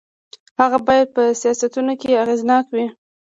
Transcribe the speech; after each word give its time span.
هغه 0.61 0.77
باید 0.87 1.07
په 1.15 1.23
سیاستونو 1.41 1.93
کې 2.01 2.19
اغېزناک 2.23 2.65
وي. 2.73 2.85